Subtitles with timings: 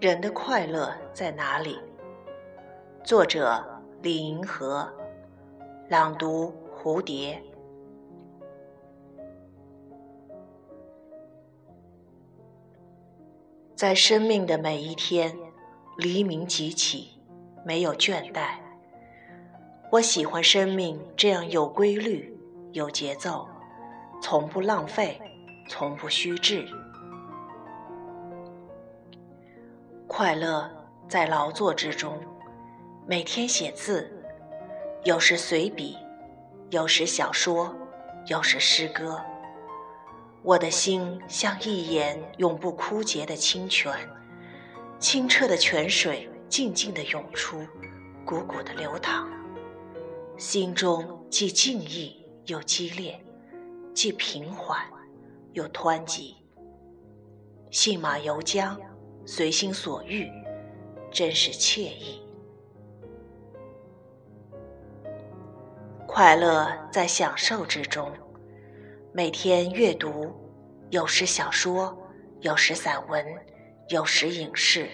[0.00, 1.78] 人的快乐在哪里？
[3.04, 3.62] 作者：
[4.00, 4.90] 李银河，
[5.90, 7.38] 朗读：蝴蝶。
[13.74, 15.36] 在生命的每一天，
[15.98, 17.20] 黎明即起，
[17.62, 18.54] 没有倦怠。
[19.92, 22.34] 我喜欢生命这样有规律、
[22.72, 23.46] 有节奏，
[24.22, 25.20] 从不浪费，
[25.68, 26.66] 从不虚掷。
[30.12, 30.68] 快乐
[31.08, 32.18] 在劳作之中，
[33.06, 34.12] 每天写字，
[35.04, 35.96] 有时随笔，
[36.70, 37.72] 有时小说，
[38.26, 39.22] 有时诗歌。
[40.42, 43.94] 我的心像一眼永不枯竭的清泉，
[44.98, 47.60] 清澈的泉水静静地涌出，
[48.26, 49.30] 汩汩地流淌。
[50.36, 53.24] 心中既静意又激烈，
[53.94, 54.80] 既平缓
[55.52, 56.36] 又湍急。
[57.70, 58.76] 信马由缰，
[59.32, 60.28] 随心所欲，
[61.08, 62.20] 真是惬意。
[66.04, 68.12] 快乐在享受之中，
[69.12, 70.34] 每天阅读，
[70.90, 71.96] 有时小说，
[72.40, 73.24] 有时散文，
[73.88, 74.88] 有时影视。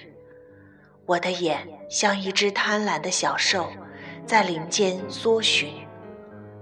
[1.07, 3.67] 我的眼像一只贪婪的小兽。
[4.27, 5.73] 在林间搜寻，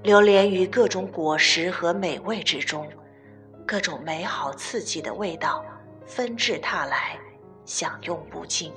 [0.05, 2.86] 流连于各种果实和美味之中，
[3.67, 5.64] 各种美好刺激的味道
[6.06, 7.19] 纷至沓来，
[7.65, 8.73] 享用不尽。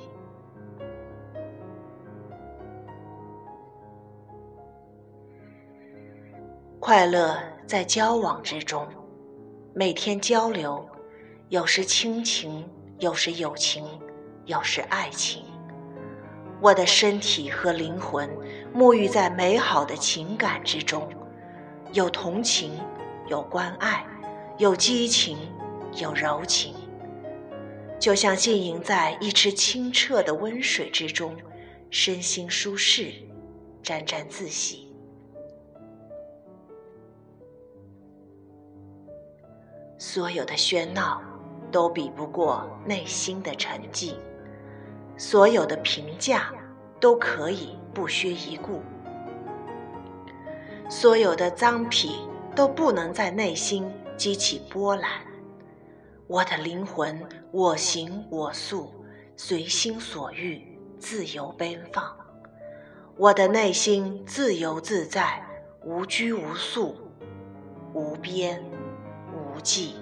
[6.80, 8.88] 快乐在交往之中，
[9.74, 10.88] 每天交流，
[11.50, 12.66] 有时亲情，
[13.00, 13.86] 有时友情，
[14.46, 15.44] 有时爱情。
[16.62, 18.30] 我的身体和灵魂
[18.74, 21.08] 沐浴在美好的情感之中，
[21.92, 22.72] 有同情，
[23.28, 24.06] 有关爱，
[24.58, 25.38] 有激情，
[25.98, 26.74] 有柔情，
[28.08, 31.36] 就像浸淫在一池清澈的温水之中，
[31.90, 33.12] 身心舒适，
[33.84, 34.88] 沾沾自喜。
[39.98, 41.22] 所有的喧闹
[41.70, 44.14] 都比不过内心的沉寂。
[45.18, 46.54] 所有的评价
[47.02, 48.82] 都可以不屑一顾，
[50.90, 52.20] 所有的脏癖
[52.56, 53.86] 都不能在内心
[54.16, 55.27] 激起波澜。
[56.28, 58.94] 我的灵魂我行我素，
[59.38, 60.62] 随心所欲，
[61.00, 62.14] 自由奔放。
[63.16, 65.42] 我的内心自由自在，
[65.86, 66.98] 无拘无束，
[67.94, 68.62] 无边
[69.34, 69.96] 无际。